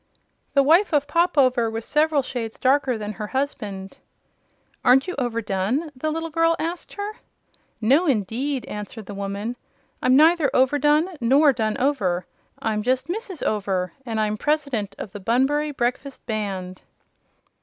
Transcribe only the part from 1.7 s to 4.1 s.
several shades darker than her husband.